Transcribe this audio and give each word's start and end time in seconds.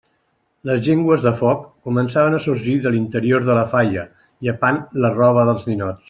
Les 0.69 0.79
llengües 0.87 1.25
de 1.27 1.33
foc 1.41 1.67
començaven 1.89 2.37
a 2.39 2.41
sorgir 2.47 2.75
de 2.85 2.93
l'interior 2.95 3.45
de 3.49 3.59
la 3.61 3.67
falla, 3.77 4.07
llepant 4.47 4.81
la 5.05 5.13
roba 5.23 5.45
dels 5.51 5.69
ninots. 5.73 5.99